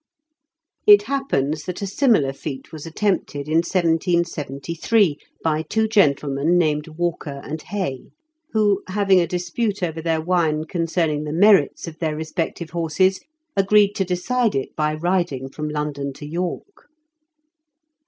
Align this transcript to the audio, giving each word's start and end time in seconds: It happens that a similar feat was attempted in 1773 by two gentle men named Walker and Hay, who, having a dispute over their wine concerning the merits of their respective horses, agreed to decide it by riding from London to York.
It 0.87 1.03
happens 1.03 1.65
that 1.65 1.83
a 1.83 1.85
similar 1.85 2.33
feat 2.33 2.71
was 2.71 2.87
attempted 2.87 3.47
in 3.47 3.57
1773 3.57 5.19
by 5.43 5.61
two 5.61 5.87
gentle 5.87 6.31
men 6.31 6.57
named 6.57 6.87
Walker 6.87 7.39
and 7.43 7.61
Hay, 7.61 8.09
who, 8.51 8.81
having 8.87 9.19
a 9.19 9.27
dispute 9.27 9.83
over 9.83 10.01
their 10.01 10.19
wine 10.19 10.63
concerning 10.63 11.23
the 11.25 11.31
merits 11.33 11.87
of 11.87 11.99
their 11.99 12.15
respective 12.15 12.71
horses, 12.71 13.19
agreed 13.55 13.93
to 13.93 14.03
decide 14.03 14.55
it 14.55 14.75
by 14.75 14.95
riding 14.95 15.49
from 15.49 15.69
London 15.69 16.13
to 16.13 16.25
York. 16.25 16.89